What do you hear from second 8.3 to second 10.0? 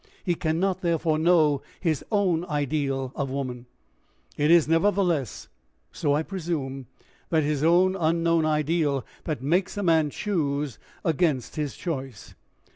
ideal that makes a